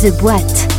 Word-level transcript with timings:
The 0.00 0.12
Boîte. 0.12 0.77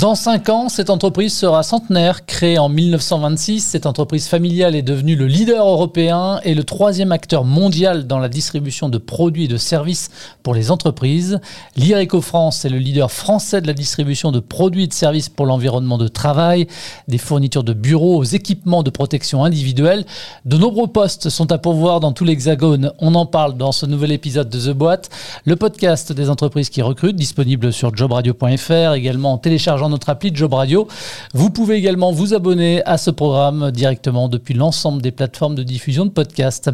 Dans 0.00 0.16
5 0.16 0.48
ans, 0.48 0.68
cette 0.68 0.90
entreprise 0.90 1.32
sera 1.32 1.62
centenaire. 1.62 2.26
Créée 2.26 2.58
en 2.58 2.68
1926, 2.68 3.60
cette 3.60 3.86
entreprise 3.86 4.26
familiale 4.26 4.74
est 4.74 4.82
devenue 4.82 5.14
le 5.14 5.28
leader 5.28 5.68
européen 5.68 6.40
et 6.42 6.54
le 6.54 6.64
troisième 6.64 7.12
acteur 7.12 7.44
mondial 7.44 8.08
dans 8.08 8.18
la 8.18 8.28
distribution 8.28 8.88
de 8.88 8.98
produits 8.98 9.44
et 9.44 9.48
de 9.48 9.56
services 9.56 10.10
pour 10.42 10.52
les 10.52 10.72
entreprises. 10.72 11.38
L'IRECO 11.76 12.22
France 12.22 12.64
est 12.64 12.70
le 12.70 12.78
leader 12.78 13.12
français 13.12 13.60
de 13.60 13.68
la 13.68 13.72
distribution 13.72 14.32
de 14.32 14.40
produits 14.40 14.82
et 14.82 14.86
de 14.88 14.92
services 14.92 15.28
pour 15.28 15.46
l'environnement 15.46 15.96
de 15.96 16.08
travail, 16.08 16.66
des 17.06 17.18
fournitures 17.18 17.62
de 17.62 17.72
bureaux 17.72 18.16
aux 18.16 18.24
équipements 18.24 18.82
de 18.82 18.90
protection 18.90 19.44
individuelle. 19.44 20.06
De 20.44 20.56
nombreux 20.56 20.88
postes 20.88 21.28
sont 21.28 21.52
à 21.52 21.58
pourvoir 21.58 22.00
dans 22.00 22.10
tout 22.10 22.24
l'Hexagone. 22.24 22.90
On 22.98 23.14
en 23.14 23.26
parle 23.26 23.56
dans 23.56 23.70
ce 23.70 23.86
nouvel 23.86 24.10
épisode 24.10 24.48
de 24.48 24.58
The 24.58 24.76
Boîte, 24.76 25.08
le 25.44 25.54
podcast 25.54 26.12
des 26.12 26.30
entreprises 26.30 26.68
qui 26.68 26.82
recrutent, 26.82 27.14
disponible 27.14 27.72
sur 27.72 27.94
jobradio.fr, 27.94 28.94
également 28.94 29.34
en 29.34 29.38
téléchargeant 29.84 29.88
notre 29.88 30.08
appli 30.08 30.30
Job 30.34 30.54
Radio. 30.54 30.88
Vous 31.32 31.50
pouvez 31.50 31.76
également 31.76 32.12
vous 32.12 32.34
abonner 32.34 32.82
à 32.84 32.96
ce 32.98 33.10
programme 33.10 33.70
directement 33.70 34.28
depuis 34.28 34.54
l'ensemble 34.54 35.02
des 35.02 35.10
plateformes 35.10 35.54
de 35.54 35.62
diffusion 35.62 36.06
de 36.06 36.10
podcasts. 36.10 36.70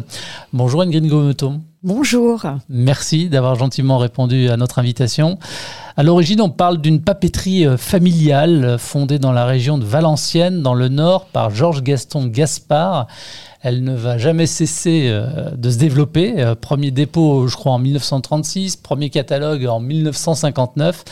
Bonjour 0.53 0.81
Ingrid 0.81 1.05
Gometon. 1.07 1.61
Bonjour. 1.83 2.43
Merci 2.69 3.27
d'avoir 3.27 3.55
gentiment 3.55 3.97
répondu 3.97 4.49
à 4.49 4.57
notre 4.57 4.79
invitation. 4.79 5.39
À 5.97 6.03
l'origine, 6.03 6.39
on 6.41 6.49
parle 6.49 6.79
d'une 6.79 7.01
papeterie 7.01 7.65
euh, 7.65 7.75
familiale 7.75 8.77
fondée 8.77 9.17
dans 9.19 9.31
la 9.31 9.45
région 9.45 9.77
de 9.79 9.83
Valenciennes, 9.83 10.61
dans 10.61 10.75
le 10.75 10.89
nord, 10.89 11.25
par 11.25 11.49
Georges 11.49 11.81
Gaston 11.81 12.27
Gaspard. 12.27 13.07
Elle 13.63 13.83
ne 13.83 13.93
va 13.93 14.17
jamais 14.17 14.47
cesser 14.47 15.05
euh, 15.05 15.51
de 15.55 15.69
se 15.69 15.77
développer. 15.77 16.33
Euh, 16.37 16.55
premier 16.55 16.89
dépôt, 16.89 17.47
je 17.47 17.55
crois, 17.55 17.73
en 17.73 17.79
1936, 17.79 18.77
premier 18.77 19.11
catalogue 19.11 19.67
en 19.67 19.79
1959. 19.79 21.03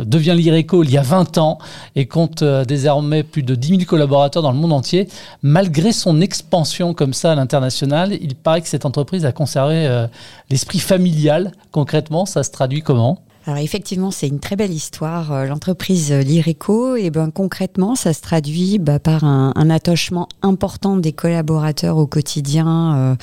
Devient 0.00 0.34
l'IRECO 0.36 0.82
il 0.82 0.90
y 0.90 0.98
a 0.98 1.02
20 1.02 1.38
ans 1.38 1.58
et 1.94 2.06
compte 2.06 2.42
euh, 2.42 2.64
désormais 2.64 3.22
plus 3.22 3.44
de 3.44 3.54
10 3.54 3.68
000 3.68 3.80
collaborateurs 3.84 4.42
dans 4.42 4.50
le 4.50 4.58
monde 4.58 4.72
entier. 4.72 5.08
Malgré 5.42 5.92
son 5.92 6.20
expansion 6.20 6.92
comme 6.92 7.12
ça 7.12 7.32
à 7.32 7.34
l'international, 7.36 8.12
il 8.20 8.34
paraît 8.34 8.62
que 8.62 8.68
cette 8.68 8.84
entreprise 8.84 9.24
a 9.24 9.30
conservé 9.30 10.06
l'esprit 10.50 10.80
familial. 10.80 11.52
Concrètement, 11.70 12.26
ça 12.26 12.42
se 12.42 12.50
traduit 12.50 12.82
comment? 12.82 13.20
Alors 13.46 13.58
effectivement, 13.58 14.10
c'est 14.10 14.28
une 14.28 14.38
très 14.38 14.56
belle 14.56 14.72
histoire. 14.72 15.32
Euh, 15.32 15.46
l'entreprise 15.46 16.12
Lireco, 16.12 16.96
et 16.96 17.10
ben 17.10 17.30
concrètement, 17.30 17.96
ça 17.96 18.12
se 18.12 18.20
traduit 18.20 18.78
bah, 18.78 19.00
par 19.00 19.24
un, 19.24 19.70
attachement 19.70 20.28
important 20.42 20.96
des 20.96 21.12
collaborateurs 21.12 21.96
au 21.96 22.06
quotidien. 22.06 22.96
Euh, 22.96 23.14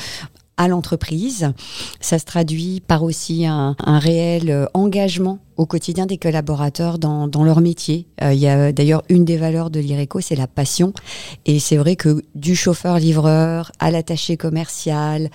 à 0.62 0.68
l'entreprise. 0.68 1.54
Ça 2.02 2.20
se 2.20 2.26
traduit 2.26 2.82
par 2.86 3.04
aussi 3.04 3.46
un, 3.46 3.78
réel 3.80 4.52
euh, 4.52 4.66
engagement 4.74 5.40
au 5.56 5.66
quotidien 5.66 6.06
des 6.06 6.18
collaborateurs 6.18 7.00
dans, 7.00 7.30
leur 7.46 7.62
métier. 7.62 8.08
il 8.22 8.38
y 8.38 8.48
a 8.48 8.74
d'ailleurs 8.74 9.04
une 9.08 9.24
des 9.24 9.38
valeurs 9.38 9.70
de 9.70 9.80
l'IRECO, 9.80 10.20
c'est 10.20 10.36
la 10.36 10.48
passion. 10.48 10.92
Et 11.46 11.60
c'est 11.60 11.78
vrai 11.78 11.96
que 11.96 12.24
du 12.36 12.58
chauffeur-livreur 12.58 13.72
à 13.80 13.90
l'attaché 13.90 14.36
commercial 14.36 15.30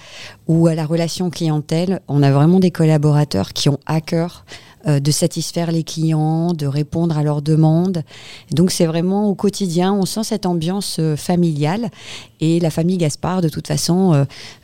ou 0.46 0.66
à 0.66 0.74
la 0.74 0.84
relation 0.84 1.30
clientèle, 1.30 2.00
on 2.06 2.22
a 2.22 2.30
vraiment 2.30 2.60
des 2.60 2.70
collaborateurs 2.70 3.54
qui 3.54 3.70
ont 3.70 3.78
à 3.86 4.02
cœur 4.02 4.44
euh, 4.86 5.00
de 5.00 5.10
satisfaire 5.10 5.72
les 5.72 5.82
clients, 5.82 6.52
de 6.52 6.66
répondre 6.66 7.16
à 7.16 7.22
leurs 7.22 7.42
demandes. 7.42 8.02
Donc 8.52 8.70
c'est 8.70 8.86
vraiment 8.86 9.28
au 9.28 9.34
quotidien, 9.34 9.92
on 9.92 10.04
sent 10.04 10.24
cette 10.24 10.46
ambiance 10.46 10.96
euh, 11.00 11.16
familiale 11.16 11.90
et 12.40 12.60
la 12.60 12.70
famille 12.70 12.98
Gaspard 12.98 13.40
de 13.40 13.48
toute 13.48 13.66
façon 13.66 14.12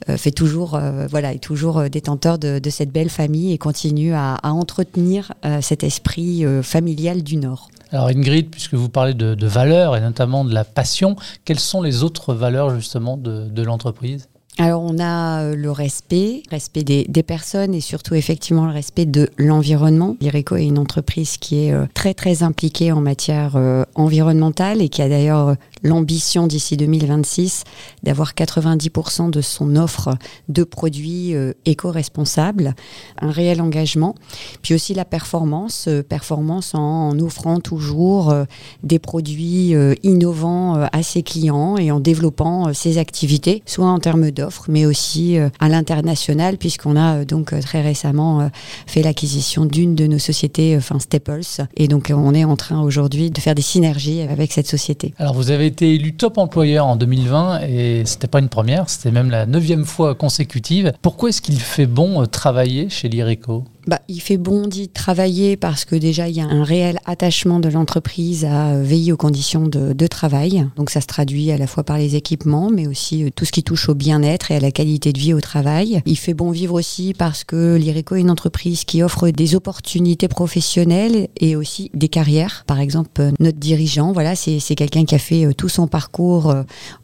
euh, 0.08 0.16
fait 0.16 0.30
toujours 0.30 0.78
voilà 1.08 1.32
est 1.32 1.38
toujours 1.38 1.88
détenteur 1.88 2.38
de, 2.38 2.60
cette 2.68 2.90
belle 2.90 3.08
famille 3.08 3.52
et 3.52 3.58
continue 3.58 4.12
à, 4.12 4.38
entretenir 4.42 5.32
cet 5.60 5.84
esprit 5.84 6.44
familial 6.62 7.22
du 7.22 7.36
Nord. 7.36 7.70
Alors 7.92 8.08
Ingrid, 8.08 8.50
puisque 8.50 8.74
vous 8.74 8.88
parlez 8.88 9.14
de, 9.14 9.46
valeurs 9.46 9.96
et 9.96 10.00
notamment 10.00 10.44
de 10.44 10.52
la 10.52 10.64
passion, 10.64 11.16
quelles 11.44 11.60
sont 11.60 11.80
les 11.80 12.02
autres 12.02 12.34
valeurs 12.34 12.74
justement 12.74 13.16
de 13.16 13.62
l'entreprise? 13.62 14.28
Alors 14.60 14.82
on 14.82 14.98
a 14.98 15.40
euh, 15.40 15.56
le 15.56 15.70
respect, 15.70 16.42
respect 16.50 16.82
des, 16.82 17.22
personnes 17.22 17.74
et 17.74 17.80
surtout 17.80 18.14
effectivement 18.14 18.66
le 18.66 18.72
respect 18.72 19.06
de 19.06 19.30
l'environnement. 19.38 20.16
L'IRECO 20.20 20.56
est 20.56 20.66
une 20.66 20.78
entreprise 20.78 21.38
qui 21.38 21.64
est 21.64 21.72
euh, 21.72 21.86
très 21.94 22.12
très 22.12 22.42
impliquée 22.42 22.92
en 22.92 23.00
matière 23.00 23.56
euh, 23.56 23.84
environnementale 23.94 24.82
et 24.82 24.90
qui 24.90 25.00
a 25.00 25.08
d'ailleurs 25.08 25.56
l'ambition 25.82 26.46
d'ici 26.46 26.76
2026 26.76 27.64
d'avoir 28.02 28.34
90% 28.34 29.30
de 29.30 29.40
son 29.40 29.76
offre 29.76 30.16
de 30.48 30.64
produits 30.64 31.34
éco-responsables, 31.64 32.74
un 33.20 33.30
réel 33.30 33.60
engagement, 33.60 34.14
puis 34.62 34.74
aussi 34.74 34.94
la 34.94 35.04
performance, 35.04 35.88
performance 36.08 36.74
en, 36.74 37.18
offrant 37.18 37.60
toujours 37.60 38.34
des 38.82 38.98
produits 38.98 39.74
innovants 40.02 40.88
à 40.92 41.02
ses 41.02 41.22
clients 41.22 41.76
et 41.76 41.90
en 41.90 42.00
développant 42.00 42.72
ses 42.72 42.98
activités, 42.98 43.62
soit 43.66 43.86
en 43.86 43.98
termes 43.98 44.30
d'offres, 44.30 44.66
mais 44.68 44.86
aussi 44.86 45.38
euh, 45.38 45.48
à 45.58 45.68
l'international, 45.68 46.56
puisqu'on 46.56 46.96
a 46.96 47.16
euh, 47.16 47.24
donc 47.24 47.52
euh, 47.52 47.60
très 47.60 47.82
récemment 47.82 48.50
fait 48.86 49.02
l'acquisition 49.02 49.64
d'une 49.66 49.94
de 49.94 50.06
nos 50.06 50.18
sociétés, 50.18 50.76
enfin 50.76 50.98
Staples, 50.98 51.40
et 51.76 51.88
donc 51.88 52.12
on 52.14 52.34
est 52.34 52.44
en 52.44 52.56
train 52.56 52.80
aujourd'hui 52.82 53.30
de 53.30 53.40
faire 53.40 53.54
des 53.54 53.62
synergies 53.62 54.22
avec 54.22 54.52
cette 54.52 54.66
société. 54.66 55.14
Alors 55.18 55.34
vous 55.34 55.50
avez 55.50 55.69
été 55.70 55.94
élu 55.94 56.14
top 56.14 56.38
employeur 56.38 56.86
en 56.86 56.96
2020 56.96 57.60
et 57.62 58.02
c'était 58.04 58.28
pas 58.28 58.40
une 58.40 58.48
première, 58.48 58.88
c'était 58.90 59.10
même 59.10 59.30
la 59.30 59.46
neuvième 59.46 59.84
fois 59.84 60.14
consécutive. 60.14 60.92
Pourquoi 61.02 61.30
est-ce 61.30 61.40
qu'il 61.40 61.58
fait 61.58 61.86
bon 61.86 62.26
travailler 62.26 62.88
chez 62.88 63.08
l'IRECO 63.08 63.64
bah, 63.86 64.00
il 64.08 64.20
fait 64.20 64.36
bon 64.36 64.66
d'y 64.66 64.88
travailler 64.88 65.56
parce 65.56 65.84
que 65.84 65.96
déjà 65.96 66.28
il 66.28 66.36
y 66.36 66.40
a 66.40 66.44
un 66.44 66.64
réel 66.64 66.98
attachement 67.06 67.60
de 67.60 67.68
l'entreprise 67.68 68.44
à 68.44 68.76
veiller 68.76 69.12
aux 69.12 69.16
conditions 69.16 69.66
de, 69.66 70.06
travail. 70.10 70.66
Donc 70.76 70.90
ça 70.90 71.00
se 71.00 71.06
traduit 71.06 71.52
à 71.52 71.56
la 71.56 71.68
fois 71.68 71.84
par 71.84 71.96
les 71.96 72.16
équipements, 72.16 72.68
mais 72.68 72.88
aussi 72.88 73.22
euh, 73.22 73.30
tout 73.34 73.44
ce 73.44 73.52
qui 73.52 73.62
touche 73.62 73.88
au 73.88 73.94
bien-être 73.94 74.50
et 74.50 74.56
à 74.56 74.60
la 74.60 74.72
qualité 74.72 75.12
de 75.12 75.20
vie 75.20 75.32
au 75.32 75.40
travail. 75.40 76.02
Il 76.04 76.16
fait 76.16 76.34
bon 76.34 76.50
vivre 76.50 76.74
aussi 76.74 77.14
parce 77.16 77.44
que 77.44 77.76
l'IRECO 77.76 78.16
est 78.16 78.20
une 78.20 78.30
entreprise 78.30 78.84
qui 78.84 79.02
offre 79.02 79.28
des 79.30 79.54
opportunités 79.54 80.26
professionnelles 80.26 81.28
et 81.38 81.54
aussi 81.54 81.90
des 81.94 82.08
carrières. 82.08 82.64
Par 82.66 82.80
exemple, 82.80 83.10
euh, 83.20 83.30
notre 83.38 83.58
dirigeant, 83.58 84.12
voilà, 84.12 84.34
c'est 84.34 84.74
quelqu'un 84.74 85.04
qui 85.04 85.14
a 85.14 85.18
fait 85.18 85.46
euh, 85.46 85.52
tout 85.52 85.68
son 85.68 85.86
parcours 85.86 86.54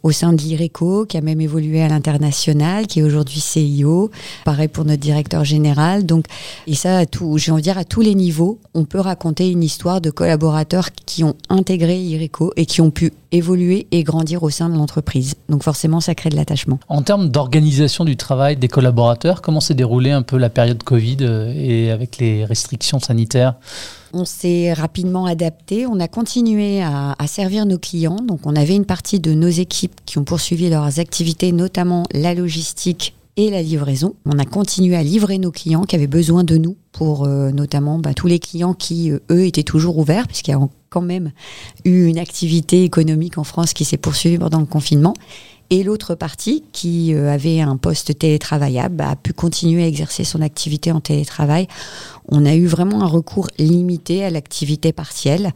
au 0.03 0.11
sein 0.11 0.33
de 0.33 0.41
l'IRECO, 0.41 1.05
qui 1.05 1.17
a 1.17 1.21
même 1.21 1.39
évolué 1.39 1.81
à 1.81 1.87
l'international, 1.87 2.87
qui 2.87 2.99
est 2.99 3.03
aujourd'hui 3.03 3.39
CIO. 3.39 4.11
Pareil 4.43 4.67
pour 4.67 4.83
notre 4.85 5.01
directeur 5.01 5.45
général. 5.45 6.05
Donc 6.05 6.25
et 6.69 6.75
ça, 6.75 7.03
j'ai 7.37 7.51
envie 7.51 7.61
de 7.61 7.63
dire, 7.63 7.77
à 7.77 7.85
tous 7.85 8.01
les 8.01 8.13
niveaux, 8.13 8.59
on 8.73 8.83
peut 8.83 8.99
raconter 8.99 9.49
une 9.49 9.63
histoire 9.63 10.01
de 10.01 10.09
collaborateurs 10.09 10.89
qui 10.91 11.23
ont 11.23 11.35
intégré 11.47 11.97
IRECO 11.97 12.51
et 12.57 12.65
qui 12.65 12.81
ont 12.81 12.91
pu 12.91 13.13
évoluer 13.31 13.87
et 13.91 14.03
grandir 14.03 14.43
au 14.43 14.49
sein 14.49 14.67
de 14.67 14.75
l'entreprise. 14.75 15.35
Donc 15.47 15.63
forcément, 15.63 16.01
ça 16.01 16.13
crée 16.13 16.29
de 16.29 16.35
l'attachement. 16.35 16.77
En 16.89 17.03
termes 17.03 17.29
d'organisation 17.29 18.03
du 18.03 18.17
travail 18.17 18.57
des 18.57 18.67
collaborateurs, 18.67 19.41
comment 19.41 19.61
s'est 19.61 19.75
déroulée 19.75 20.11
un 20.11 20.23
peu 20.23 20.37
la 20.37 20.49
période 20.49 20.83
Covid 20.83 21.17
euh, 21.21 21.53
et 21.55 21.89
avec 21.89 22.17
les 22.17 22.43
restrictions 22.43 22.99
sanitaires? 22.99 23.55
On 24.11 24.25
s'est 24.25 24.73
rapidement 24.73 25.25
adapté, 25.25 25.85
on 25.87 26.01
a 26.01 26.09
continué 26.09 26.81
à, 26.81 27.15
à, 27.17 27.27
servir 27.27 27.65
nos 27.65 27.77
clients. 27.77 28.17
Donc 28.17 28.41
on 28.43 28.57
avait 28.57 28.75
une 28.75 28.85
partie 28.85 29.21
de 29.21 29.33
nos 29.33 29.47
équipes 29.47 29.95
qui 30.05 30.17
ont 30.17 30.25
poursuivi 30.25 30.69
leurs 30.69 30.99
activités, 30.99 31.53
notamment 31.53 32.03
la 32.13 32.33
logistique 32.33 33.13
et 33.37 33.51
la 33.51 33.61
livraison. 33.61 34.15
On 34.25 34.39
a 34.39 34.45
continué 34.45 34.95
à 34.95 35.03
livrer 35.03 35.37
nos 35.37 35.51
clients 35.51 35.83
qui 35.83 35.95
avaient 35.95 36.07
besoin 36.07 36.43
de 36.43 36.57
nous 36.57 36.75
pour 36.91 37.25
euh, 37.25 37.51
notamment 37.51 37.99
bah, 37.99 38.15
tous 38.15 38.25
les 38.25 38.39
clients 38.39 38.73
qui, 38.73 39.11
euh, 39.11 39.19
eux, 39.31 39.45
étaient 39.45 39.63
toujours 39.63 39.99
ouverts, 39.99 40.27
puisqu'il 40.27 40.51
y 40.51 40.53
a 40.55 40.59
quand 40.89 41.01
même 41.01 41.31
eu 41.85 42.05
une 42.05 42.17
activité 42.17 42.83
économique 42.83 43.37
en 43.37 43.43
France 43.43 43.73
qui 43.73 43.85
s'est 43.85 43.97
poursuivie 43.97 44.39
pendant 44.39 44.59
le 44.59 44.65
confinement. 44.65 45.13
Et 45.69 45.83
l'autre 45.83 46.15
partie, 46.15 46.63
qui 46.71 47.13
euh, 47.13 47.31
avait 47.31 47.61
un 47.61 47.77
poste 47.77 48.17
télétravaillable, 48.17 48.95
bah, 48.95 49.11
a 49.11 49.15
pu 49.15 49.33
continuer 49.33 49.83
à 49.83 49.87
exercer 49.87 50.23
son 50.23 50.41
activité 50.41 50.91
en 50.91 50.99
télétravail. 50.99 51.67
On 52.27 52.43
a 52.45 52.55
eu 52.55 52.65
vraiment 52.65 53.03
un 53.03 53.07
recours 53.07 53.49
limité 53.59 54.23
à 54.23 54.31
l'activité 54.31 54.91
partielle 54.93 55.51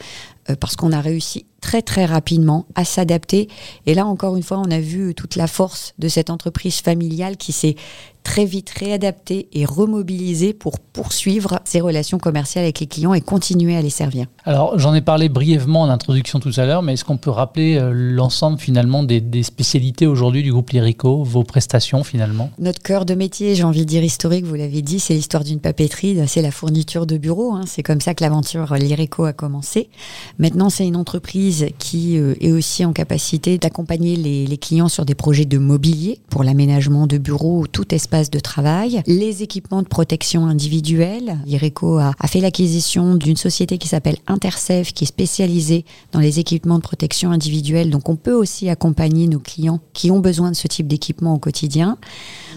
parce 0.60 0.76
qu'on 0.76 0.92
a 0.92 1.00
réussi 1.00 1.46
très 1.62 1.82
très 1.82 2.06
rapidement 2.06 2.66
à 2.76 2.84
s'adapter. 2.84 3.48
Et 3.86 3.94
là 3.94 4.06
encore 4.06 4.36
une 4.36 4.44
fois, 4.44 4.58
on 4.58 4.72
a 4.72 4.80
vu 4.80 5.16
toute 5.16 5.36
la 5.36 5.48
force 5.48 5.94
de 6.00 6.08
cette 6.08 6.30
entreprise 6.30 6.82
familiale 6.82 7.38
qui 7.38 7.52
s'est 7.52 7.76
très 8.24 8.46
vite 8.46 8.70
réadapter 8.78 9.48
et 9.54 9.66
remobiliser 9.66 10.54
pour 10.54 10.80
poursuivre 10.80 11.60
ses 11.64 11.82
relations 11.82 12.20
commerciales 12.20 12.66
avec 12.66 12.80
les 12.80 12.88
clients 12.88 13.14
et 13.14 13.22
continuer 13.22 13.76
à 13.76 13.82
les 13.82 13.90
servir. 13.90 14.28
Alors 14.46 14.78
j'en 14.78 14.94
ai 14.94 15.02
parlé 15.02 15.30
brièvement 15.30 15.82
en 15.82 15.90
introduction 15.90 16.40
tout 16.40 16.52
à 16.58 16.66
l'heure, 16.66 16.84
mais 16.84 16.94
est-ce 16.94 17.04
qu'on 17.04 17.18
peut 17.18 17.30
rappeler 17.30 17.78
euh, 17.78 17.92
l'ensemble 17.94 18.60
finalement 18.60 19.04
des, 19.04 19.22
spécialités 19.44 20.06
aujourd'hui 20.06 20.44
du 20.44 20.52
groupe 20.52 20.70
Lyrico, 20.70 21.24
vos 21.24 21.44
prestations 21.44 22.04
finalement? 22.04 22.52
Notre 22.60 22.82
cœur 22.82 23.06
de 23.06 23.16
métier, 23.16 23.56
j'ai 23.56 23.64
envie 23.64 23.82
de 23.82 23.90
dire 23.90 24.04
historique, 24.04 24.46
vous 24.46 24.56
l'avez 24.56 24.82
dit, 24.82 25.00
c'est 25.00 25.14
l'histoire 25.14 25.44
d'une 25.44 25.60
papeterie, 25.60 26.20
c'est 26.28 26.42
la 26.42 26.52
fourniture 26.52 27.06
de 27.06 27.18
bureaux, 27.18 27.54
hein. 27.54 27.64
c'est 27.66 27.84
comme 27.84 28.02
ça 28.02 28.14
que 28.14 28.24
l'aventure 28.24 28.76
Lyrico 28.76 29.26
a 29.26 29.34
commencé. 29.34 29.90
Maintenant 30.38 30.70
c'est 30.70 30.86
une 30.86 30.96
entreprise 30.96 31.51
qui 31.78 32.18
euh, 32.18 32.34
est 32.40 32.52
aussi 32.52 32.86
en 32.86 32.94
capacité 32.94 33.58
d'accompagner 33.58 34.16
les, 34.16 34.58
clients 34.58 34.90
sur 34.90 35.06
des 35.06 35.16
projets 35.16 35.46
de 35.46 35.58
mobilier 35.58 36.20
pour 36.30 36.44
l'aménagement 36.44 37.08
de 37.08 37.18
bureaux, 37.18 37.66
tout 37.68 37.94
espace 37.96 38.30
de 38.30 38.40
travail, 38.40 39.02
les 39.08 39.44
équipements 39.44 39.82
de 39.82 39.88
protection 39.88 40.46
individuelle. 40.46 41.40
Ireco 41.48 41.98
a, 41.98 42.14
fait 42.28 42.42
l'acquisition 42.42 43.16
d'une 43.16 43.38
société 43.38 43.78
qui 43.78 43.88
s'appelle 43.88 44.18
Intersafe, 44.28 44.94
qui 44.94 45.06
est 45.06 45.08
spécialisée 45.08 45.86
dans 46.12 46.20
les 46.20 46.40
équipements 46.40 46.78
de 46.78 46.84
protection 46.84 47.32
individuelle. 47.32 47.90
Donc 47.90 48.10
on 48.10 48.16
peut 48.16 48.34
aussi 48.34 48.70
accompagner 48.70 49.28
nos 49.28 49.40
clients 49.40 49.80
qui 49.94 50.12
ont 50.12 50.20
besoin 50.20 50.52
de 50.52 50.56
ce 50.56 50.68
type 50.68 50.88
d'équipement 50.88 51.34
au 51.34 51.40
quotidien. 51.40 51.98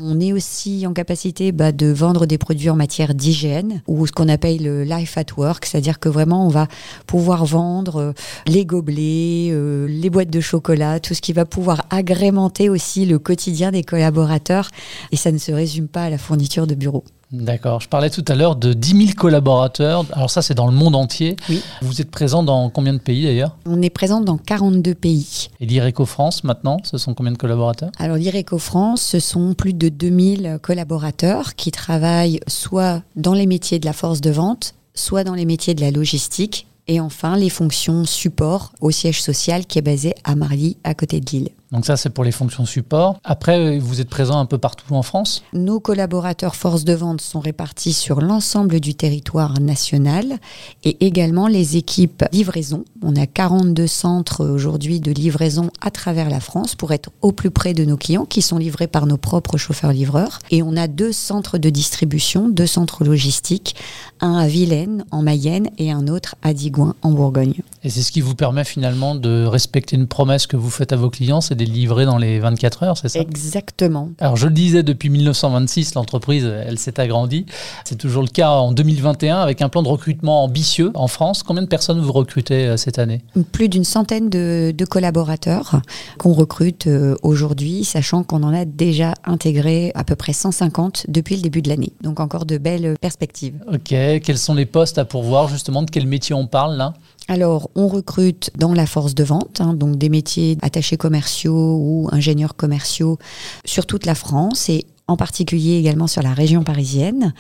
On 0.03 0.21
est 0.21 0.33
aussi 0.33 0.87
en 0.87 0.93
capacité 0.93 1.53
bah, 1.53 1.73
de 1.73 1.87
vendre 1.87 2.27
des 2.27 2.39
produits 2.39 2.71
en 2.71 2.77
matière 2.77 3.15
d'hygiène 3.15 3.83
ou 3.87 4.07
ce 4.07 4.13
qu'on 4.13 4.29
appelle 4.29 4.63
le 4.63 4.85
life 4.85 5.17
at 5.17 5.27
work, 5.37 5.65
c'est-à-dire 5.65 5.99
que 5.99 6.09
vraiment 6.09 6.47
on 6.47 6.51
va 6.51 6.69
pouvoir 7.07 7.45
vendre 7.45 7.97
euh, 7.97 8.13
les 8.47 8.65
euh, 8.89 9.87
les 9.89 10.11
boîtes 10.11 10.31
de 10.31 10.41
chocolat, 10.41 11.01
tout 11.01 11.15
ce 11.15 11.21
qui 11.21 11.33
va 11.33 11.45
pouvoir 11.45 11.87
agrémenter 11.91 12.69
aussi 12.69 13.07
le 13.07 13.19
quotidien 13.19 13.73
des 13.73 13.83
collaborateurs. 13.83 14.71
Et 15.13 15.17
ça 15.17 15.33
ne 15.33 15.39
se 15.39 15.53
résume 15.53 15.89
pas 15.89 16.05
à 16.05 16.11
la 16.11 16.19
fourniture 16.19 16.67
de 16.67 16.75
bureaux. 16.75 17.05
D'accord. 17.33 17.81
Je 17.81 17.89
parlais 17.89 18.11
tout 18.11 18.25
à 18.29 18.35
l'heure 18.35 18.55
de 18.55 18.73
10 18.73 19.07
000 19.07 19.13
collaborateurs. 19.17 20.05
Alors 20.13 20.31
ça, 20.31 20.41
c'est 20.41 20.55
dans 20.55 20.67
le 20.67 20.73
monde 20.73 20.95
entier. 20.95 21.37
Oui. 21.49 21.63
Vous 21.83 22.01
êtes 22.01 22.11
présent 22.11 22.43
dans 22.43 22.71
combien 22.71 22.93
de 22.93 22.99
pays 22.99 23.25
d'ailleurs? 23.25 23.57
On 23.67 23.83
est 23.83 23.91
présent 23.91 24.21
dans 24.21 24.37
42 24.39 24.95
pays. 24.95 25.49
Et 25.61 25.67
l'IRECO 25.67 26.05
France 26.07 26.45
maintenant, 26.45 26.79
ce 26.85 26.97
sont 26.97 27.15
combien 27.15 27.33
de 27.33 27.39
collaborateurs? 27.39 27.91
Alors 27.99 28.17
l'IRECO 28.17 28.59
France, 28.59 29.03
ce 29.03 29.19
sont 29.19 29.55
plus 29.55 29.73
de 29.73 29.89
2000 29.89 30.59
collaborateurs 30.63 31.55
qui 31.57 31.73
travaillent 31.73 32.41
soit 32.47 33.03
dans 33.17 33.35
les 33.35 33.47
métiers 33.47 33.79
de 33.79 33.87
la 33.87 33.93
force 33.93 34.21
de 34.21 34.31
vente, 34.31 34.75
soit 34.95 35.25
dans 35.25 35.35
les 35.35 35.45
métiers 35.45 35.75
de 35.75 35.81
la 35.81 35.91
logistique. 35.91 36.69
Et 36.87 37.01
enfin, 37.01 37.37
les 37.37 37.49
fonctions 37.49 38.05
support 38.05 38.73
au 38.81 38.91
siège 38.91 39.23
social 39.23 39.67
qui 39.67 39.79
est 39.79 39.83
basé 39.83 40.15
à 40.25 40.35
Marly, 40.35 40.77
à 40.85 40.95
côté 40.95 41.21
de 41.21 41.31
Lille. 41.31 41.49
Donc 41.75 41.87
ça, 41.87 41.97
c'est 41.97 42.11
pour 42.11 42.23
les 42.23 42.31
fonctions 42.31 42.65
support. 42.67 43.19
Après, 43.25 43.81
vous 43.81 44.01
êtes 44.01 44.09
présent 44.09 44.39
un 44.39 44.47
peu 44.47 44.59
partout 44.59 44.95
en 44.95 45.03
France? 45.03 45.43
Nos 45.53 45.81
collaborateurs 45.81 46.55
force 46.55 46.85
de 46.85 46.93
vente 46.93 47.21
sont 47.21 47.41
répartis 47.41 47.93
sur 47.93 48.21
l'ensemble 48.21 48.79
du 48.79 48.95
territoire 48.95 49.61
national 49.61 50.39
et 50.85 51.05
également 51.05 51.49
les 51.49 51.77
équipes 51.77 52.25
livraison. 52.31 52.85
On 53.03 53.17
a 53.17 53.27
42 53.27 53.89
centres 53.89 54.47
aujourd'hui 54.47 55.01
de 55.01 55.11
livraison 55.11 55.71
à 55.81 55.91
travers 55.91 56.31
la 56.31 56.39
France 56.39 56.77
pour 56.77 56.93
être 56.93 57.11
au 57.23 57.33
plus 57.33 57.51
près 57.51 57.75
de 57.75 57.85
nos 57.85 57.97
clients 57.97 58.25
qui 58.25 58.41
sont 58.41 58.59
livrés 58.59 58.87
par 58.87 59.07
nos 59.07 59.17
propres 59.17 59.57
chauffeurs-livreurs. 59.57 60.39
Et 60.53 60.63
on 60.63 60.77
a 60.77 60.87
deux 60.87 61.13
centres 61.13 61.59
de 61.59 61.71
distribution, 61.71 62.49
deux 62.49 62.69
centres 62.69 63.03
logistiques, 63.03 63.75
un 64.21 64.37
à 64.37 64.47
Vilaine 64.47 65.05
en 65.11 65.23
Mayenne 65.23 65.71
et 65.79 65.91
un 65.91 66.07
autre 66.07 66.37
à 66.43 66.55
Digoin 66.55 66.95
en 67.03 67.11
Bourgogne. 67.11 67.55
Et 67.83 67.91
c'est 67.91 68.03
ce 68.03 68.13
qui 68.13 68.21
vous 68.21 68.37
permet 68.37 68.65
finalement 68.65 69.17
de 69.17 69.45
respecter 69.45 69.97
une 69.97 70.07
promesse 70.07 70.47
que 70.47 70.57
vous 70.57 70.71
faites 70.71 70.93
à 70.93 70.97
vos 70.97 71.11
clients, 71.11 71.41
c'est 71.41 71.64
les 71.65 71.71
livrer 71.73 72.05
dans 72.05 72.19
les 72.19 72.39
24 72.39 72.83
heures, 72.83 72.99
c'est 72.99 73.09
ça? 73.09 73.21
Exactement. 73.21 74.11
Alors 74.19 74.37
je 74.37 74.47
le 74.47 74.53
disais, 74.53 74.83
depuis 74.83 75.11
1926, 75.11 75.95
l'entreprise, 75.95 76.45
elle 76.45 76.79
s'est 76.79 77.01
agrandie. 77.01 77.47
C'est 77.85 77.99
toujours 77.99 78.23
le 78.23 78.29
cas 78.29 78.51
en 78.51 78.73
2021 78.73 79.39
avec 79.39 79.63
un 79.63 79.69
plan 79.69 79.83
de 79.83 79.89
recrutement 79.89 80.45
ambitieux 80.45 80.91
en 80.95 81.09
France. 81.09 81.43
Combien 81.43 81.63
de 81.63 81.69
personnes 81.69 82.01
vous 82.01 82.13
recrutez 82.13 82.67
euh, 82.67 82.77
cette 82.77 82.99
année? 82.99 83.23
Plus 83.53 83.69
d'une 83.69 83.85
centaine 83.85 84.29
de, 84.31 84.75
de 84.77 84.85
collaborateurs 84.85 85.81
qu'on 86.19 86.33
recrute 86.33 86.87
euh, 86.87 87.17
aujourd'hui, 87.23 87.85
sachant 87.85 88.23
qu'on 88.23 88.43
en 88.43 88.55
a 88.55 88.65
déjà 88.65 89.15
intégré 89.25 89.93
à 89.95 90.05
peu 90.05 90.17
près 90.17 90.33
150 90.33 91.07
depuis 91.09 91.37
le 91.37 91.43
début 91.43 91.63
de 91.63 91.69
l'année. 91.69 91.93
Donc 92.03 92.21
encore 92.21 92.47
de 92.47 92.59
belles 92.59 92.95
perspectives. 93.01 93.55
Ok, 93.73 93.89
quels 93.89 94.39
sont 94.39 94.55
les 94.55 94.67
postes 94.67 94.99
à 94.99 95.05
pourvoir 95.05 95.49
justement? 95.49 95.83
De 95.83 95.91
quel 95.91 96.07
métier 96.07 96.35
on 96.35 96.47
parle 96.47 96.77
là? 96.77 96.95
Alors, 97.27 97.71
on 97.75 97.89
recrute 97.89 98.51
dans 98.59 98.75
la 98.75 98.87
force 98.87 99.15
de 99.15 99.25
vente, 99.25 99.61
hein, 99.61 99.73
donc 99.73 99.97
des 99.97 100.11
métiers 100.11 100.59
attachés 100.61 100.99
commerciaux 100.99 101.79
ou 101.81 102.09
ingénieurs 102.13 102.55
commerciaux 102.55 103.19
sur 103.65 103.87
toute 103.87 104.05
la 104.05 104.15
France 104.15 104.69
et 104.69 104.85
en 105.07 105.17
particulier 105.17 105.77
également 105.77 106.07
sur 106.07 106.23
la 106.23 106.35
région 106.35 106.65
parisienne. 106.65 107.35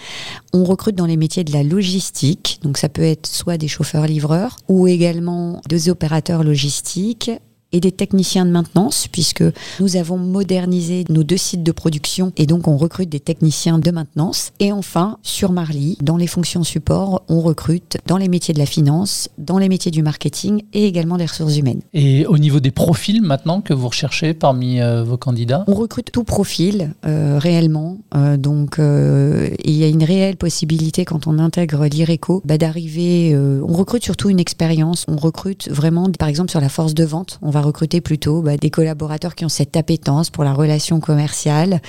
On 0.52 0.64
recrute 0.64 0.96
dans 0.96 1.06
les 1.06 1.16
métiers 1.16 1.44
de 1.44 1.52
la 1.52 1.62
logistique, 1.62 2.60
donc 2.62 2.78
ça 2.78 2.88
peut 2.88 3.02
être 3.02 3.26
soit 3.26 3.58
des 3.58 3.68
chauffeurs-livreurs 3.68 4.56
ou 4.68 4.86
également 4.86 5.60
des 5.68 5.88
opérateurs 5.88 6.44
logistiques 6.44 7.30
et 7.74 7.80
des 7.80 7.92
techniciens 7.92 8.46
de 8.46 8.52
maintenance, 8.52 9.08
puisque 9.10 9.44
nous 9.80 9.96
avons 9.96 10.16
modernisé 10.16 11.04
nos 11.08 11.24
deux 11.24 11.36
sites 11.36 11.64
de 11.64 11.72
production 11.72 12.32
et 12.36 12.46
donc 12.46 12.68
on 12.68 12.76
recrute 12.76 13.08
des 13.08 13.20
techniciens 13.20 13.80
de 13.80 13.90
maintenance. 13.90 14.52
Et 14.60 14.70
enfin, 14.70 15.18
sur 15.22 15.50
Marly, 15.50 15.98
dans 16.00 16.16
les 16.16 16.28
fonctions 16.28 16.62
support, 16.62 17.22
on 17.28 17.40
recrute 17.40 17.98
dans 18.06 18.16
les 18.16 18.28
métiers 18.28 18.54
de 18.54 18.60
la 18.60 18.66
finance, 18.66 19.28
dans 19.38 19.58
les 19.58 19.68
métiers 19.68 19.90
du 19.90 20.04
marketing 20.04 20.62
et 20.72 20.86
également 20.86 21.16
des 21.16 21.26
ressources 21.26 21.56
humaines. 21.56 21.80
Et 21.92 22.26
au 22.26 22.38
niveau 22.38 22.60
des 22.60 22.70
profils 22.70 23.20
maintenant 23.20 23.60
que 23.60 23.74
vous 23.74 23.88
recherchez 23.88 24.34
parmi 24.34 24.80
euh, 24.80 25.02
vos 25.02 25.16
candidats? 25.16 25.64
On 25.66 25.74
recrute 25.74 26.12
tout 26.12 26.22
profil 26.22 26.94
euh, 27.04 27.38
réellement. 27.40 27.98
Euh, 28.14 28.36
donc 28.36 28.76
il 28.78 29.72
y 29.72 29.82
a 29.82 29.88
une 29.88 30.04
réelle 30.04 30.36
possibilité 30.36 31.04
quand 31.04 31.26
on 31.26 31.40
intègre 31.40 31.86
l'IRECO 31.86 32.42
bah, 32.44 32.56
d'arriver. 32.56 33.36
on 33.36 33.72
recrute 33.72 34.04
surtout 34.04 34.30
une 34.30 34.38
expérience. 34.38 35.04
On 35.08 35.16
recrute 35.16 35.68
vraiment, 35.70 36.08
par 36.16 36.28
exemple, 36.28 36.50
sur 36.50 36.60
la 36.60 36.68
force 36.68 36.94
de 36.94 37.04
vente. 37.04 37.40
On 37.42 37.50
va 37.50 37.63
recruter 37.64 38.00
plutôt 38.00 38.42
bah, 38.42 38.56
des 38.56 38.70
collaborateurs 38.70 39.34
qui 39.34 39.44
ont 39.44 39.48
cette 39.48 39.76
appétence 39.76 40.30
pour 40.30 40.44
la 40.44 40.52
relation 40.52 41.00
commerciale. 41.00 41.80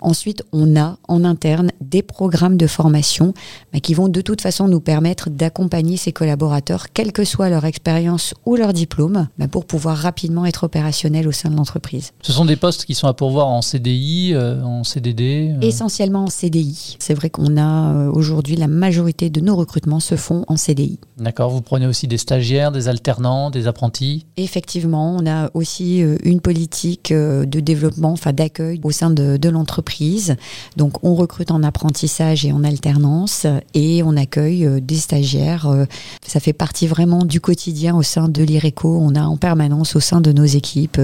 Ensuite, 0.00 0.44
on 0.52 0.76
a 0.76 0.98
en 1.08 1.24
interne 1.24 1.70
des 1.80 2.02
programmes 2.02 2.56
de 2.56 2.66
formation 2.66 3.34
bah, 3.72 3.80
qui 3.80 3.94
vont 3.94 4.08
de 4.08 4.20
toute 4.20 4.40
façon 4.40 4.68
nous 4.68 4.80
permettre 4.80 5.30
d'accompagner 5.30 5.96
ces 5.96 6.12
collaborateurs, 6.12 6.92
quelle 6.92 7.12
que 7.12 7.24
soit 7.24 7.48
leur 7.48 7.64
expérience 7.64 8.34
ou 8.46 8.56
leur 8.56 8.72
diplôme, 8.72 9.28
bah, 9.38 9.48
pour 9.48 9.64
pouvoir 9.64 9.96
rapidement 9.96 10.46
être 10.46 10.64
opérationnels 10.64 11.28
au 11.28 11.32
sein 11.32 11.50
de 11.50 11.56
l'entreprise. 11.56 12.12
Ce 12.22 12.32
sont 12.32 12.44
des 12.44 12.56
postes 12.56 12.84
qui 12.84 12.94
sont 12.94 13.06
à 13.06 13.14
pourvoir 13.14 13.46
en 13.48 13.62
CDI, 13.62 14.32
euh, 14.34 14.62
en 14.62 14.84
CDD 14.84 15.54
euh, 15.54 15.60
Essentiellement 15.60 16.24
en 16.24 16.30
CDI. 16.30 16.96
C'est 16.98 17.14
vrai 17.14 17.30
qu'on 17.30 17.56
a 17.56 17.94
euh, 17.94 18.10
aujourd'hui 18.12 18.56
la 18.56 18.68
majorité 18.68 19.30
de 19.30 19.40
nos 19.40 19.56
recrutements 19.56 20.00
se 20.00 20.16
font 20.16 20.44
en 20.48 20.56
CDI. 20.56 20.98
D'accord, 21.18 21.50
vous 21.50 21.62
prenez 21.62 21.86
aussi 21.86 22.08
des 22.08 22.18
stagiaires, 22.18 22.72
des 22.72 22.88
alternants, 22.88 23.50
des 23.50 23.66
apprentis? 23.66 24.26
Effectivement, 24.36 25.19
on 25.20 25.26
a 25.26 25.50
aussi 25.54 26.02
euh, 26.02 26.16
une 26.24 26.40
politique 26.40 27.12
euh, 27.12 27.44
de 27.44 27.60
développement, 27.60 28.12
enfin 28.12 28.32
d'accueil 28.32 28.80
au 28.82 28.90
sein 28.90 29.10
de, 29.10 29.36
de 29.36 29.48
l'entreprise. 29.48 30.36
Donc 30.76 31.04
on 31.04 31.14
recrute 31.14 31.50
en 31.50 31.62
apprentissage 31.62 32.46
et 32.46 32.52
en 32.52 32.64
alternance 32.64 33.46
et 33.74 34.02
on 34.02 34.16
accueille 34.16 34.64
euh, 34.66 34.80
des 34.80 34.96
stagiaires. 34.96 35.68
Ça 36.26 36.40
fait 36.40 36.52
partie 36.52 36.86
vraiment 36.86 37.24
du 37.24 37.40
quotidien 37.40 37.96
au 37.96 38.02
sein 38.02 38.28
de 38.28 38.42
l'IRECO. 38.42 38.98
On 39.00 39.14
a 39.14 39.22
en 39.22 39.36
permanence 39.36 39.96
au 39.96 40.00
sein 40.00 40.20
de 40.20 40.32
nos 40.32 40.44
équipes 40.44 41.00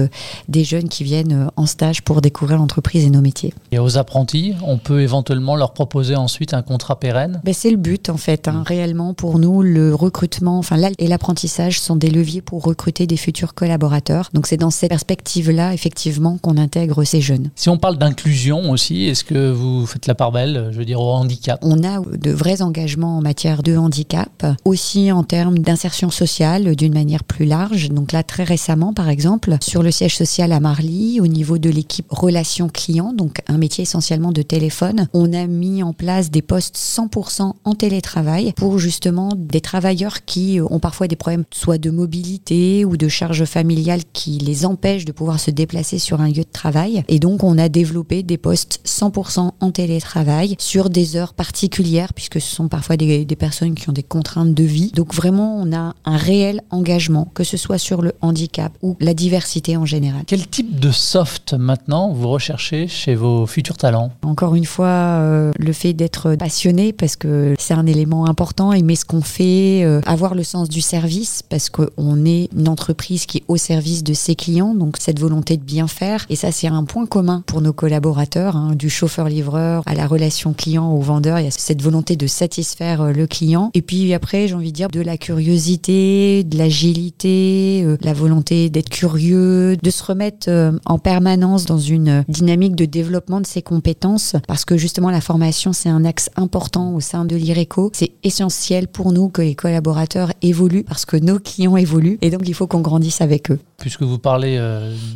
des 0.47 0.63
jeunes 0.63 0.89
qui 0.89 1.03
viennent 1.03 1.49
en 1.55 1.65
stage 1.65 2.01
pour 2.01 2.21
découvrir 2.21 2.57
l'entreprise 2.57 3.05
et 3.05 3.09
nos 3.09 3.21
métiers. 3.21 3.53
Et 3.71 3.79
aux 3.79 3.97
apprentis, 3.97 4.53
on 4.63 4.77
peut 4.77 5.01
éventuellement 5.01 5.55
leur 5.55 5.73
proposer 5.73 6.15
ensuite 6.15 6.53
un 6.53 6.61
contrat 6.61 6.99
pérenne? 6.99 7.41
Ben, 7.43 7.53
c'est 7.53 7.71
le 7.71 7.77
but 7.77 8.09
en 8.09 8.17
fait. 8.17 8.47
hein. 8.47 8.63
Réellement 8.65 9.13
pour 9.13 9.39
nous, 9.39 9.61
le 9.61 9.93
recrutement, 9.93 10.57
enfin 10.57 10.77
et 10.97 11.07
l'apprentissage 11.07 11.79
sont 11.79 11.95
des 11.95 12.09
leviers 12.09 12.41
pour 12.41 12.63
recruter 12.63 13.07
des 13.07 13.17
futurs 13.17 13.53
collaborateurs. 13.53 13.96
Donc 14.33 14.47
c'est 14.47 14.57
dans 14.57 14.69
cette 14.69 14.89
perspective-là 14.89 15.73
effectivement 15.73 16.37
qu'on 16.37 16.57
intègre 16.57 17.03
ces 17.03 17.21
jeunes. 17.21 17.49
Si 17.55 17.69
on 17.69 17.77
parle 17.77 17.97
d'inclusion 17.97 18.71
aussi, 18.71 19.05
est-ce 19.05 19.23
que 19.23 19.51
vous 19.51 19.85
faites 19.85 20.07
la 20.07 20.15
part 20.15 20.31
belle, 20.31 20.69
je 20.71 20.77
veux 20.77 20.85
dire, 20.85 21.01
au 21.01 21.11
handicap? 21.11 21.59
On 21.63 21.83
a 21.83 21.99
de 21.99 22.31
vrais 22.31 22.61
engagements 22.61 23.17
en 23.17 23.21
matière 23.21 23.63
de 23.63 23.75
handicap, 23.77 24.45
aussi 24.65 25.11
en 25.11 25.23
termes 25.23 25.59
d'insertion 25.59 26.09
sociale 26.09 26.75
d'une 26.75 26.93
manière 26.93 27.23
plus 27.23 27.45
large. 27.45 27.89
Donc 27.89 28.11
là, 28.11 28.23
très 28.23 28.43
récemment, 28.43 28.93
par 28.93 29.09
exemple, 29.09 29.57
sur 29.61 29.83
le 29.83 29.91
siège 29.91 30.15
social 30.15 30.51
à 30.51 30.59
Marly, 30.59 31.19
au 31.19 31.27
niveau 31.27 31.57
de 31.57 31.69
l'équipe 31.69 32.05
relations 32.09 32.69
clients, 32.69 33.13
donc 33.13 33.41
un 33.47 33.57
métier 33.57 33.83
essentiellement 33.83 34.31
de 34.31 34.41
téléphone, 34.41 35.07
on 35.13 35.33
a 35.33 35.47
mis 35.47 35.83
en 35.83 35.93
place 35.93 36.31
des 36.31 36.41
postes 36.41 36.75
100% 36.75 37.53
en 37.63 37.73
télétravail 37.73 38.53
pour 38.55 38.79
justement 38.79 39.33
des 39.35 39.61
travailleurs 39.61 40.25
qui 40.25 40.59
ont 40.61 40.79
parfois 40.79 41.07
des 41.07 41.15
problèmes 41.15 41.43
soit 41.51 41.77
de 41.77 41.89
mobilité 41.89 42.85
ou 42.85 42.97
de 42.97 43.07
charge 43.07 43.45
familiale 43.45 43.86
qui 44.13 44.37
les 44.39 44.65
empêchent 44.65 45.05
de 45.05 45.11
pouvoir 45.11 45.39
se 45.39 45.51
déplacer 45.51 45.99
sur 45.99 46.21
un 46.21 46.27
lieu 46.27 46.43
de 46.43 46.51
travail. 46.51 47.03
Et 47.07 47.19
donc, 47.19 47.43
on 47.43 47.57
a 47.57 47.69
développé 47.69 48.23
des 48.23 48.37
postes 48.37 48.81
100% 48.85 49.51
en 49.59 49.71
télétravail 49.71 50.55
sur 50.59 50.89
des 50.89 51.15
heures 51.15 51.33
particulières, 51.33 52.13
puisque 52.13 52.41
ce 52.41 52.55
sont 52.55 52.67
parfois 52.67 52.97
des, 52.97 53.25
des 53.25 53.35
personnes 53.35 53.75
qui 53.75 53.89
ont 53.89 53.93
des 53.93 54.03
contraintes 54.03 54.53
de 54.53 54.63
vie. 54.63 54.91
Donc, 54.93 55.13
vraiment, 55.13 55.57
on 55.57 55.73
a 55.73 55.93
un 56.05 56.17
réel 56.17 56.61
engagement, 56.71 57.31
que 57.33 57.43
ce 57.43 57.57
soit 57.57 57.77
sur 57.77 58.01
le 58.01 58.13
handicap 58.21 58.73
ou 58.81 58.97
la 58.99 59.13
diversité 59.13 59.77
en 59.77 59.85
général. 59.85 60.23
Quel 60.27 60.47
type 60.47 60.79
de 60.79 60.91
soft 60.91 61.53
maintenant 61.53 62.11
vous 62.11 62.29
recherchez 62.29 62.87
chez 62.87 63.15
vos 63.15 63.45
futurs 63.45 63.77
talents? 63.77 64.11
Encore 64.23 64.55
une 64.55 64.65
fois, 64.65 64.87
euh, 64.87 65.51
le 65.57 65.73
fait 65.73 65.93
d'être 65.93 66.35
passionné, 66.35 66.93
parce 66.93 67.15
que 67.15 67.55
c'est 67.59 67.73
un 67.73 67.85
élément 67.85 68.27
important, 68.27 68.73
aimer 68.73 68.95
ce 68.95 69.05
qu'on 69.05 69.21
fait, 69.21 69.83
euh, 69.83 70.01
avoir 70.05 70.35
le 70.35 70.43
sens 70.43 70.69
du 70.69 70.81
service, 70.81 71.43
parce 71.47 71.69
qu'on 71.69 72.25
est 72.25 72.49
une 72.55 72.67
entreprise 72.67 73.25
qui 73.25 73.39
est 73.39 73.43
au 73.47 73.57
service 73.57 73.76
service 73.77 74.03
de 74.03 74.15
ses 74.15 74.33
clients, 74.33 74.73
donc 74.73 74.97
cette 74.99 75.19
volonté 75.19 75.55
de 75.55 75.61
bien 75.61 75.87
faire. 75.87 76.25
Et 76.31 76.35
ça, 76.35 76.51
c'est 76.51 76.65
un 76.65 76.83
point 76.83 77.05
commun 77.05 77.43
pour 77.45 77.61
nos 77.61 77.73
collaborateurs, 77.73 78.55
hein, 78.55 78.73
du 78.73 78.89
chauffeur-livreur 78.89 79.83
à 79.85 79.93
la 79.93 80.07
relation 80.07 80.53
client 80.53 80.91
au 80.91 80.99
vendeur. 80.99 81.37
Il 81.37 81.45
y 81.45 81.47
a 81.47 81.51
cette 81.51 81.83
volonté 81.83 82.15
de 82.15 82.25
satisfaire 82.25 83.01
euh, 83.01 83.11
le 83.11 83.27
client. 83.27 83.69
Et 83.75 83.83
puis 83.83 84.15
après, 84.15 84.47
j'ai 84.47 84.55
envie 84.55 84.71
de 84.71 84.75
dire 84.75 84.87
de 84.87 84.99
la 84.99 85.15
curiosité, 85.15 86.43
de 86.43 86.57
l'agilité, 86.57 87.83
euh, 87.85 87.97
la 88.01 88.13
volonté 88.13 88.71
d'être 88.71 88.89
curieux, 88.89 89.77
de 89.77 89.89
se 89.91 90.03
remettre 90.03 90.49
euh, 90.49 90.71
en 90.87 90.97
permanence 90.97 91.65
dans 91.65 91.77
une 91.77 92.25
dynamique 92.27 92.75
de 92.75 92.85
développement 92.85 93.41
de 93.41 93.45
ses 93.45 93.61
compétences, 93.61 94.35
parce 94.47 94.65
que 94.65 94.75
justement 94.75 95.11
la 95.11 95.21
formation, 95.21 95.71
c'est 95.71 95.89
un 95.89 96.03
axe 96.03 96.31
important 96.35 96.95
au 96.95 96.99
sein 96.99 97.25
de 97.25 97.35
l'IRECO. 97.35 97.91
C'est 97.93 98.13
essentiel 98.23 98.87
pour 98.87 99.11
nous 99.11 99.29
que 99.29 99.43
les 99.43 99.53
collaborateurs 99.53 100.31
évoluent, 100.41 100.83
parce 100.83 101.05
que 101.05 101.17
nos 101.17 101.37
clients 101.37 101.77
évoluent, 101.77 102.17
et 102.23 102.31
donc 102.31 102.41
il 102.47 102.55
faut 102.55 102.65
qu'on 102.65 102.81
grandisse 102.81 103.21
avec 103.21 103.51
eux. 103.51 103.59
Puisque 103.79 104.01
vous 104.01 104.17
parlez 104.17 104.57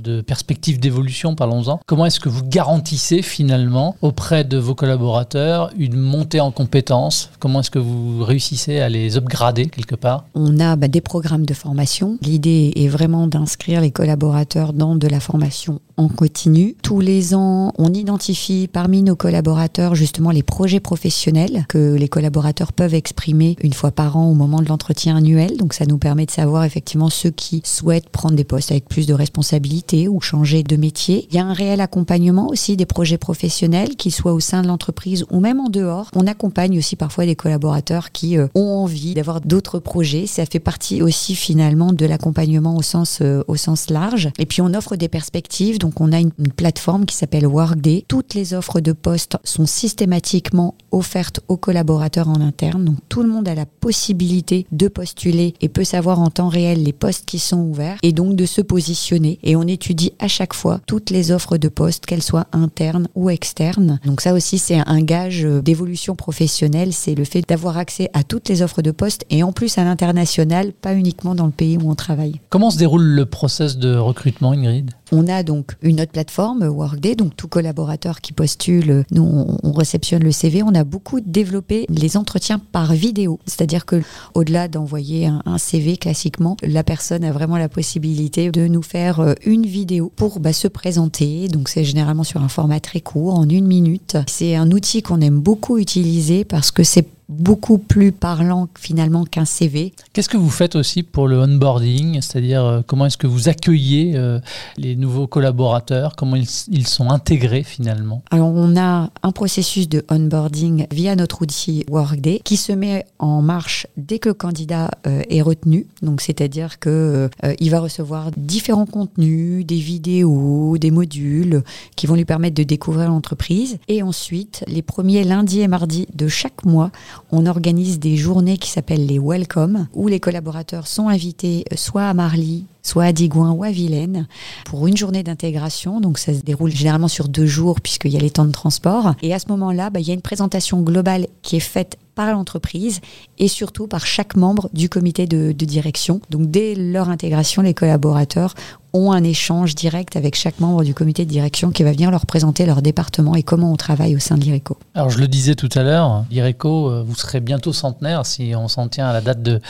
de 0.04 0.22
perspective 0.22 0.80
d'évolution, 0.80 1.34
parlons-en. 1.34 1.80
Comment 1.88 2.06
est-ce 2.06 2.20
que 2.20 2.30
vous 2.30 2.44
garantissez 2.44 3.24
finalement 3.24 3.96
auprès 4.04 4.44
de 4.44 4.58
vos 4.58 4.76
collaborateurs 4.76 5.72
une 5.78 5.98
montée 5.98 6.40
en 6.40 6.52
compétences? 6.52 7.32
Comment 7.40 7.62
est-ce 7.62 7.72
que 7.72 7.80
vous 7.80 8.24
réussissez 8.24 8.80
à 8.80 8.88
les 8.88 9.18
upgrader 9.18 9.66
quelque 9.66 9.96
part? 9.96 10.26
On 10.36 10.60
a 10.60 10.76
bah, 10.76 10.88
des 10.88 11.02
programmes 11.02 11.46
de 11.46 11.56
formation. 11.56 12.20
L'idée 12.22 12.72
est 12.76 12.88
vraiment 12.88 13.26
d'inscrire 13.26 13.82
les 13.82 13.90
collaborateurs 13.90 14.74
dans 14.74 14.96
de 14.96 15.08
la 15.08 15.20
formation 15.20 15.82
en 15.98 16.08
continu. 16.08 16.76
Tous 16.84 17.00
les 17.00 17.34
ans, 17.34 17.74
on 17.78 17.94
identifie 17.94 18.70
parmi 18.72 19.02
nos 19.02 19.16
collaborateurs 19.16 19.96
justement 19.96 20.32
les 20.32 20.44
projets 20.44 20.80
professionnels 20.80 21.66
que 21.68 21.96
les 21.96 22.08
collaborateurs 22.08 22.74
peuvent 22.74 22.94
exprimer 22.94 23.56
une 23.62 23.74
fois 23.74 23.92
par 23.92 24.18
an 24.18 24.30
au 24.30 24.34
moment 24.34 24.62
de 24.62 24.70
l'entretien 24.70 25.18
annuel. 25.18 25.58
Donc 25.58 25.74
ça 25.74 25.86
nous 25.86 25.98
permet 25.98 26.26
de 26.26 26.32
savoir 26.32 26.64
effectivement 26.64 27.10
ceux 27.10 27.32
qui 27.32 27.62
souhaitent 27.66 28.10
prendre 28.10 28.36
des 28.36 28.44
postes 28.52 28.72
avec 28.72 28.90
plus 28.90 29.08
de 29.08 29.14
responsabilités 29.14 30.10
ou 30.10 30.20
changer 30.20 30.62
de 30.62 30.76
métier. 30.76 31.26
Il 31.30 31.38
y 31.38 31.40
a 31.40 31.46
un 31.46 31.54
réel 31.54 31.80
accompagnement 31.80 32.50
aussi 32.50 32.76
des 32.76 32.86
projets 32.86 33.18
professionnels, 33.18 33.96
qu'ils 33.96 34.12
soient 34.12 34.34
au 34.34 34.42
sein 34.42 34.62
de 34.62 34.68
l'entreprise 34.68 35.26
ou 35.32 35.40
même 35.40 35.62
en 35.62 35.70
dehors. 35.70 36.12
On 36.18 36.28
accompagne 36.28 36.78
aussi 36.78 36.98
parfois 36.98 37.26
des 37.26 37.38
collaborateurs 37.38 38.12
qui 38.12 38.38
euh, 38.38 38.48
ont 38.54 38.84
envie 38.84 39.14
d'avoir 39.14 39.40
d'autres 39.40 39.80
projets. 39.80 40.28
Ça 40.28 40.46
fait 40.46 40.60
partie 40.60 41.02
aussi 41.02 41.34
finalement 41.34 41.94
de 41.94 42.06
l'accompagnement 42.06 42.76
au 42.76 42.82
sens 42.82 43.20
euh, 43.22 43.42
au 43.48 43.56
sens 43.56 43.90
large. 43.90 44.30
Et 44.38 44.46
puis 44.46 44.62
on 44.62 44.74
offre 44.74 44.98
des 44.98 45.08
perspectives. 45.08 45.80
Donc 45.80 46.02
on 46.02 46.12
a 46.12 46.20
une, 46.20 46.32
plateforme 46.58 47.06
qui 47.06 47.16
s'appelle 47.16 47.48
Workday. 47.48 48.04
Toutes 48.10 48.34
les 48.34 48.54
offres 48.54 48.82
de 48.82 48.92
postes 48.92 49.38
sont 49.46 49.66
systématiquement 49.66 50.76
offertes 50.92 51.40
aux 51.48 51.56
collaborateurs 51.56 52.28
en 52.28 52.42
interne. 52.42 52.84
Donc 52.84 52.98
tout 53.08 53.24
le 53.24 53.30
monde 53.30 53.48
a 53.48 53.56
la 53.56 53.66
possibilité 53.66 54.66
de 54.74 54.90
postuler 54.90 55.54
et 55.62 55.70
peut 55.70 55.86
savoir 55.86 56.20
en 56.20 56.30
temps 56.30 56.50
réel 56.50 56.84
les 56.84 56.92
postes 56.92 57.26
qui 57.26 57.40
sont 57.40 57.62
ouverts 57.62 57.98
et 58.04 58.12
donc 58.12 58.36
se 58.46 58.62
positionner. 58.62 59.40
Et 59.44 59.56
on 59.56 59.64
étudie 59.64 60.14
à 60.20 60.28
chaque 60.28 60.54
fois 60.54 60.80
toutes 60.88 61.10
les 61.10 61.32
offres 61.32 61.58
de 61.58 61.68
postes, 61.68 62.06
qu'elles 62.06 62.24
soient 62.24 62.48
internes 62.52 63.08
ou 63.16 63.30
externes. 63.30 64.00
Donc 64.06 64.22
ça 64.22 64.34
aussi 64.34 64.58
c'est 64.58 64.80
un 64.86 65.02
gage 65.02 65.44
d'évolution 65.44 66.16
professionnelle, 66.16 66.94
c'est 66.94 67.16
le 67.16 67.24
fait 67.24 67.44
d'avoir 67.48 67.78
accès 67.78 68.10
à 68.14 68.24
toutes 68.24 68.50
les 68.50 68.62
offres 68.62 68.82
de 68.82 68.92
postes 68.92 69.26
et 69.30 69.44
en 69.44 69.52
plus 69.52 69.78
à 69.78 69.84
l'international, 69.84 70.74
pas 70.74 70.94
uniquement 70.94 71.36
dans 71.36 71.46
le 71.46 71.52
pays 71.52 71.78
où 71.78 71.90
on 71.90 71.96
travaille. 71.96 72.40
Comment 72.50 72.72
se 72.72 72.78
déroule 72.78 73.04
le 73.04 73.26
process 73.26 73.78
de 73.78 73.96
recrutement, 73.96 74.52
Ingrid? 74.52 74.92
On 75.12 75.28
a 75.28 75.44
donc 75.44 75.74
une 75.82 76.02
autre 76.02 76.12
plateforme, 76.12 76.64
Workday, 76.64 77.16
donc 77.16 77.36
tout 77.36 77.48
collaborateur 77.48 78.22
qui 78.22 78.34
postule, 78.34 79.06
nous 79.12 79.24
on, 79.64 79.72
réceptionne 79.72 80.24
le 80.24 80.32
CV. 80.32 80.64
On 80.64 80.76
a 80.76 80.84
beaucoup 80.84 81.20
développé 81.20 81.86
les 81.90 82.18
entretiens 82.18 82.60
par 82.60 82.94
vidéo, 82.94 83.40
c'est-à-dire 83.46 83.86
que 83.86 84.02
au-delà 84.34 84.68
d'envoyer 84.68 85.28
un, 85.28 85.58
CV 85.58 85.98
classiquement, 85.98 86.58
la 86.64 86.84
personne 86.84 87.24
a 87.24 87.32
vraiment 87.32 87.58
la 87.58 87.70
possibilité 87.70 88.52
de 88.52 88.68
nous 88.68 88.82
faire 88.82 89.20
euh, 89.20 89.34
une 89.46 89.66
vidéo 89.66 90.12
pour 90.16 90.40
bah, 90.40 90.54
se 90.54 90.68
présenter. 90.68 91.48
Donc 91.48 91.70
c'est 91.70 91.84
généralement 91.84 92.24
sur 92.24 92.42
un 92.42 92.48
format 92.48 92.80
très 92.80 93.02
court, 93.02 93.38
en 93.38 93.48
une 93.48 93.68
minute. 93.68 94.18
C'est 94.28 94.56
un 94.56 94.72
outil 94.72 95.02
qu'on 95.02 95.22
aime 95.22 95.40
beaucoup 95.40 95.78
utiliser 95.78 96.46
parce 96.46 96.72
que 96.72 96.84
c'est 96.84 97.08
beaucoup 97.32 97.78
plus 97.78 98.12
parlant 98.12 98.68
finalement 98.78 99.26
qu'un 99.26 99.46
CV. 99.46 99.94
Qu'est-ce 100.14 100.30
que 100.30 100.38
vous 100.38 100.50
faites 100.50 100.76
aussi 100.76 101.02
pour 101.02 101.28
le 101.28 101.40
onboarding 101.40 102.22
C'est-à-dire 102.22 102.64
euh, 102.64 102.82
comment 102.86 103.06
est-ce 103.06 103.18
que 103.18 103.28
vous 103.28 103.50
accueillez 103.50 104.14
euh, 104.16 104.40
les 104.78 104.96
nouveaux 104.96 105.28
collaborateurs 105.28 106.16
Comment 106.16 106.36
ils, 106.36 106.88
sont 106.88 107.10
intégrés 107.10 107.64
finalement? 107.64 108.22
Alors 108.32 108.52
on 108.54 108.76
a 108.76 109.10
un 109.24 109.32
processus 109.32 109.88
de 109.88 110.04
onboarding 110.10 110.88
via 110.92 111.16
notre 111.16 111.42
outil 111.42 111.86
Workday 111.90 112.42
qui 112.44 112.58
se 112.58 112.74
met 112.74 113.06
en 113.20 113.42
marche 113.42 113.88
dès 113.96 114.20
que 114.20 114.30
le 114.30 114.34
candidat 114.34 114.92
euh, 115.08 115.22
est 115.30 115.42
retenu. 115.42 115.88
Donc 116.02 116.22
c'est-à-dire 116.22 116.80
que 116.80 117.30
il 117.60 117.72
va 117.72 117.80
recevoir 117.80 118.32
différents 118.38 118.86
contenus, 118.86 119.66
des 119.66 119.78
vidéos, 119.78 120.78
des 120.78 120.92
modules 120.92 121.64
qui 121.96 122.08
vont 122.08 122.16
lui 122.16 122.26
permettre 122.26 122.56
de 122.56 122.64
découvrir 122.64 123.10
l'entreprise. 123.10 123.78
Et 123.88 124.04
ensuite, 124.04 124.64
les 124.68 124.82
premiers 124.82 125.24
lundis 125.24 125.62
et 125.62 125.68
mardis 125.68 126.08
de 126.14 126.28
chaque 126.28 126.66
mois, 126.66 126.92
on 127.32 127.46
organise 127.46 128.00
des 128.00 128.18
journées 128.18 128.58
qui 128.58 128.70
s'appellent 128.70 129.06
les 129.06 129.20
Welcome, 129.20 129.88
où 129.94 130.08
les 130.08 130.20
collaborateurs 130.20 130.88
sont 130.88 131.08
invités 131.08 131.66
euh, 131.72 131.76
soit 131.76 132.08
à 132.08 132.14
Marly, 132.14 132.66
soit 132.84 133.06
à 133.06 133.14
Digoin 133.14 133.52
ou 133.52 133.64
à 133.64 133.72
Vilaine, 133.72 134.28
pour 134.66 134.88
une 134.88 134.98
journée 134.98 135.24
d'intégration. 135.24 136.02
Donc 136.02 136.18
ça 136.18 136.34
se 136.34 136.42
déroule 136.42 136.72
généralement 136.72 137.08
sur 137.08 137.28
deux 137.28 137.46
jours 137.46 137.82
puisqu'il 137.82 138.12
y 138.12 138.18
a 138.18 138.22
les 138.22 138.30
temps 138.30 138.46
de 138.46 138.52
transport. 138.52 139.14
Et 139.22 139.34
à 139.34 139.40
ce 139.40 139.48
moment-là, 139.50 139.90
bah, 139.90 140.00
il 140.00 140.08
y 140.08 140.12
a 140.12 140.14
une 140.14 140.22
présentation 140.22 140.82
globale 140.82 141.28
qui 141.42 141.56
est 141.58 141.60
faite 141.60 141.98
par 142.16 142.32
l'entreprise 142.32 143.00
et 143.38 143.48
surtout 143.48 143.88
par 143.88 144.06
chaque 144.06 144.36
membre 144.36 144.70
du 144.74 144.90
comité 144.90 145.28
de, 145.28 145.52
direction. 145.52 146.22
Donc 146.30 146.50
dès 146.52 146.76
leur 146.76 147.10
intégration, 147.10 147.62
les 147.62 147.74
collaborateurs 147.74 148.54
ont 148.94 149.12
un 149.12 149.24
échange 149.24 149.76
direct 149.76 150.16
avec 150.16 150.36
chaque 150.36 150.60
membre 150.60 150.84
du 150.84 150.94
comité 150.94 151.26
de 151.26 151.30
direction 151.30 151.72
qui 151.72 151.84
va 151.84 151.92
venir 151.92 152.12
leur 152.12 152.26
présenter 152.26 152.66
leur 152.66 152.82
département 152.82 153.36
et 153.36 153.44
comment 153.44 153.72
on 153.72 153.78
travaille 153.78 154.16
au 154.16 154.20
sein 154.20 154.38
de 154.38 154.42
l'IRECO. 154.42 154.78
Alors 154.96 155.10
je 155.10 155.20
le 155.20 155.28
disais 155.28 155.56
tout 155.56 155.70
à 155.76 155.84
l'heure, 155.84 156.26
l'IRECO, 156.30 156.90
euh, 156.90 157.04
vous 157.06 157.16
serez 157.16 157.40
bientôt 157.40 157.74
centenaire 157.74 158.26
si 158.26 158.54
on 158.56 158.68
s'en 158.68 158.88
tient 158.88 159.08
à 159.08 159.14
la 159.14 159.22
date 159.22 159.42
de, 159.42 159.62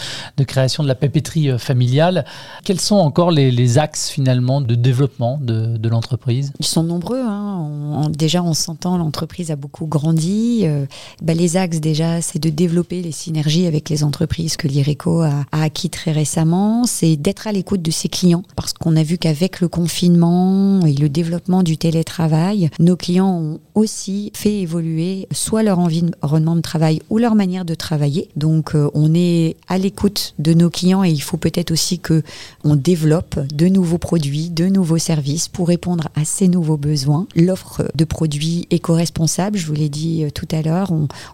création 0.43 0.83
de 0.83 0.87
la 0.87 0.95
papeterie 0.95 1.51
euh, 1.51 1.57
familiale. 1.57 2.25
Quels 2.63 2.79
sont 2.79 2.95
encore 2.95 3.31
les, 3.31 3.77
axes 3.77 4.09
finalement 4.09 4.59
de 4.59 4.75
développement 4.75 5.39
de, 5.41 5.87
l'entreprise? 5.87 6.51
Ils 6.59 6.65
sont 6.65 6.83
nombreux. 6.83 7.21
Hein. 7.21 8.09
déjà 8.09 8.41
on 8.41 8.53
s'entend, 8.53 8.97
l'entreprise 8.97 9.51
a 9.51 9.55
beaucoup 9.55 9.85
grandi. 9.85 10.61
Euh, 10.63 10.85
bah, 11.21 11.33
les 11.33 11.57
axes 11.57 11.79
déjà, 11.79 12.21
c'est 12.21 12.39
de 12.39 12.49
développer 12.49 13.01
les 13.01 13.11
synergies 13.11 13.67
avec 13.67 13.89
les 13.89 14.03
entreprises 14.03 14.57
que 14.57 14.67
l'IRECO 14.67 15.21
a, 15.21 15.45
a 15.51 15.63
acquis 15.63 15.89
très 15.89 16.11
récemment. 16.11 16.85
C'est 16.85 17.15
d'être 17.15 17.47
à 17.47 17.51
l'écoute 17.51 17.81
de 17.81 17.91
ses 17.91 18.09
clients 18.09 18.43
parce 18.55 18.73
qu'on 18.73 18.95
a 18.95 19.03
vu 19.03 19.10
qu'avec 19.17 19.61
le 19.61 19.67
confinement 19.67 20.85
et 20.85 20.93
le 20.93 21.09
développement 21.09 21.63
du 21.63 21.77
télétravail, 21.77 22.69
nos 22.79 22.95
clients 22.95 23.39
ont 23.39 23.59
aussi 23.75 24.31
fait 24.35 24.59
évoluer 24.59 25.27
soit 25.31 25.63
leur 25.63 25.79
environnement 25.79 26.55
de 26.55 26.61
travail 26.61 27.01
ou 27.09 27.17
leur 27.17 27.35
manière 27.35 27.65
de 27.65 27.73
travailler. 27.73 28.29
Donc 28.35 28.75
euh, 28.75 28.89
on 28.93 29.13
est 29.13 29.55
à 29.67 29.77
l'écoute 29.77 30.33
de 30.39 30.53
nos 30.53 30.69
clients 30.69 31.03
et 31.03 31.09
il 31.09 31.21
faut 31.21 31.37
peut-être 31.37 31.71
aussi 31.71 31.99
que 31.99 32.23
on 32.63 32.75
développe 32.75 33.39
de 33.53 33.67
nouveaux 33.67 33.97
produits, 33.97 34.49
de 34.49 34.65
nouveaux 34.65 34.97
services 34.97 35.47
pour 35.47 35.67
répondre 35.67 36.07
à 36.15 36.25
ces 36.25 36.47
nouveaux 36.47 36.77
besoins. 36.77 37.27
L'offre 37.35 37.83
de 37.95 38.05
produits 38.05 38.67
éco-responsables, 38.69 39.57
je 39.57 39.67
vous 39.67 39.73
l'ai 39.73 39.89
dit 39.89 40.23
euh, 40.23 40.29
tout 40.29 40.47
à 40.51 40.61
l'heure, 40.61 40.91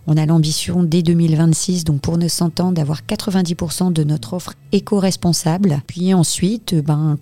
on, 0.07 0.17
a 0.17 0.25
l'ambition 0.25 0.83
dès 0.83 1.03
2026, 1.03 1.83
donc 1.83 2.01
pour 2.01 2.17
nos 2.17 2.27
100 2.27 2.59
ans, 2.59 2.71
d'avoir 2.71 3.01
90% 3.01 3.93
de 3.93 4.03
notre 4.03 4.33
offre 4.33 4.53
éco-responsable. 4.71 5.81
Puis 5.87 6.13
ensuite, 6.13 6.75
ben, 6.75 7.17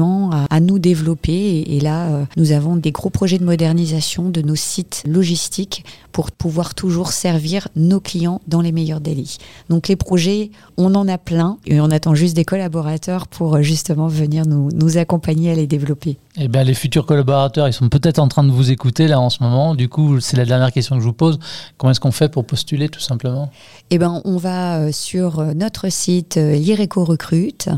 à, 0.00 0.60
nous 0.60 0.78
développer. 0.78 1.64
Et, 1.66 1.80
là, 1.80 2.08
euh, 2.08 2.24
nous 2.36 2.52
avons 2.52 2.76
des 2.76 2.92
gros 2.92 3.10
projets 3.10 3.38
de 3.38 3.44
modernisation 3.44 4.28
de 4.28 4.42
nos 4.42 4.54
sites 4.54 5.02
logistiques 5.06 5.84
pour 6.12 6.30
pouvoir 6.30 6.74
toujours 6.74 7.12
servir 7.12 7.68
nos 7.76 8.00
clients 8.00 8.40
dans 8.46 8.60
les 8.60 8.72
meilleurs 8.72 9.00
délais. 9.00 9.24
Donc 9.68 9.88
les 9.88 9.96
projets, 9.96 10.50
on 10.76 10.94
en 10.94 11.08
a 11.08 11.18
plein 11.18 11.58
et 11.66 11.80
on 11.80 11.90
attend 11.90 12.14
juste 12.14 12.36
des 12.36 12.44
collaborateurs 12.44 13.26
pour 13.26 13.56
euh, 13.56 13.62
justement 13.62 14.08
venir 14.08 14.46
nous, 14.46 14.70
nous 14.72 14.98
accompagner 14.98 15.50
à 15.50 15.54
les 15.54 15.66
développer. 15.66 16.18
Eh 16.38 16.48
bien, 16.48 16.64
les 16.64 16.74
futurs 16.74 17.06
collaborateurs, 17.06 17.66
ils 17.66 17.72
sont 17.72 17.88
peut-être 17.88 18.18
en 18.18 18.28
train 18.28 18.44
de 18.44 18.50
vous 18.50 18.70
écouter 18.70 19.08
là 19.08 19.18
en 19.18 19.30
ce 19.30 19.42
moment. 19.42 19.74
Du 19.74 19.88
coup, 19.88 20.20
c'est 20.20 20.36
la 20.36 20.44
dernière 20.44 20.70
question 20.70 20.96
que 20.96 21.00
je 21.00 21.06
vous 21.06 21.14
pose. 21.14 21.38
Comment 21.78 21.92
est-ce 21.92 22.00
qu'on 22.00 22.12
fait 22.12 22.28
pour 22.28 22.44
postuler 22.44 22.90
tout 22.90 23.00
simplement? 23.00 23.50
Eh 23.88 23.96
bien, 23.96 24.20
on 24.26 24.36
va 24.36 24.80
euh, 24.80 24.92
sur 24.92 25.40
euh, 25.40 25.54
notre 25.54 25.90
site 25.90 26.36
euh, 26.36 26.54
l'IRECO 26.54 27.06
Recrute 27.06 27.70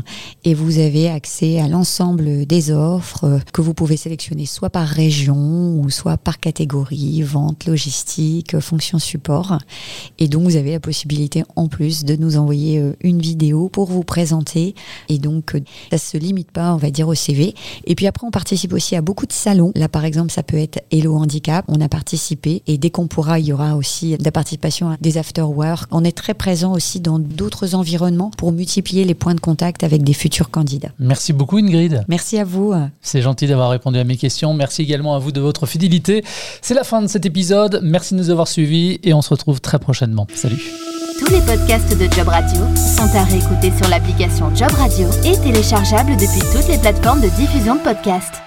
et 0.43 0.53
vous 0.53 0.79
avez 0.79 1.07
accès 1.07 1.61
à 1.61 1.69
l'ensemble 1.69 2.45
des 2.45 2.71
offres 2.71 3.39
que 3.53 3.61
vous 3.61 3.73
pouvez 3.73 3.95
sélectionner 3.95 4.45
soit 4.45 4.69
par 4.69 4.87
région 4.87 5.79
ou 5.79 5.89
soit 5.89 6.17
par 6.17 6.41
catégorie, 6.41 7.21
vente, 7.21 7.65
logistique, 7.65 8.59
fonction 8.59 8.99
support. 8.99 9.57
Et 10.17 10.27
donc, 10.27 10.43
vous 10.43 10.57
avez 10.57 10.73
la 10.73 10.81
possibilité 10.81 11.45
en 11.55 11.69
plus 11.69 12.03
de 12.03 12.17
nous 12.17 12.35
envoyer 12.35 12.83
une 12.99 13.21
vidéo 13.21 13.69
pour 13.69 13.85
vous 13.85 14.03
présenter. 14.03 14.75
Et 15.07 15.17
donc, 15.17 15.51
ça 15.91 15.95
ne 15.95 15.97
se 15.97 16.17
limite 16.17 16.51
pas, 16.51 16.73
on 16.73 16.77
va 16.77 16.91
dire, 16.91 17.07
au 17.07 17.15
CV. 17.15 17.55
Et 17.85 17.95
puis 17.95 18.05
après, 18.05 18.27
on 18.27 18.31
part 18.31 18.43
participe 18.49 18.73
aussi 18.73 18.95
à 18.95 19.01
beaucoup 19.01 19.27
de 19.27 19.31
salons. 19.31 19.71
Là, 19.75 19.87
par 19.87 20.05
exemple, 20.05 20.31
ça 20.31 20.41
peut 20.41 20.57
être 20.57 20.79
Hello 20.89 21.15
Handicap. 21.15 21.63
On 21.67 21.79
a 21.81 21.87
participé 21.87 22.63
et 22.65 22.79
dès 22.79 22.89
qu'on 22.89 23.05
pourra, 23.05 23.37
il 23.37 23.45
y 23.45 23.53
aura 23.53 23.75
aussi 23.75 24.17
de 24.17 24.23
la 24.23 24.31
participation 24.31 24.89
à 24.89 24.97
des 24.99 25.19
after-work. 25.19 25.87
On 25.91 26.03
est 26.03 26.17
très 26.17 26.33
présent 26.33 26.73
aussi 26.73 26.99
dans 26.99 27.19
d'autres 27.19 27.75
environnements 27.75 28.31
pour 28.35 28.51
multiplier 28.51 29.05
les 29.05 29.13
points 29.13 29.35
de 29.35 29.39
contact 29.39 29.83
avec 29.83 30.03
des 30.03 30.13
futurs 30.13 30.49
candidats. 30.49 30.89
Merci 30.97 31.31
beaucoup 31.31 31.57
Ingrid. 31.57 32.03
Merci 32.07 32.39
à 32.39 32.43
vous. 32.43 32.73
C'est 33.03 33.21
gentil 33.21 33.45
d'avoir 33.45 33.69
répondu 33.69 33.99
à 33.99 34.03
mes 34.03 34.17
questions. 34.17 34.55
Merci 34.55 34.81
également 34.81 35.13
à 35.13 35.19
vous 35.19 35.31
de 35.31 35.41
votre 35.41 35.67
fidélité. 35.67 36.23
C'est 36.63 36.73
la 36.73 36.83
fin 36.83 37.03
de 37.03 37.07
cet 37.07 37.27
épisode. 37.27 37.81
Merci 37.83 38.15
de 38.15 38.19
nous 38.19 38.31
avoir 38.31 38.47
suivis 38.47 38.99
et 39.03 39.13
on 39.13 39.21
se 39.21 39.29
retrouve 39.29 39.61
très 39.61 39.77
prochainement. 39.77 40.25
Salut. 40.33 40.71
Tous 41.19 41.31
les 41.31 41.41
podcasts 41.41 41.95
de 41.95 42.11
Job 42.11 42.29
Radio 42.29 42.61
sont 42.75 43.15
à 43.15 43.25
réécouter 43.25 43.71
sur 43.77 43.87
l'application 43.89 44.55
Job 44.55 44.71
Radio 44.71 45.07
et 45.23 45.37
téléchargeables 45.37 46.13
depuis 46.13 46.41
toutes 46.51 46.67
les 46.67 46.79
plateformes 46.79 47.21
de 47.21 47.29
diffusion 47.37 47.75
de 47.75 47.81
podcasts. 47.81 48.38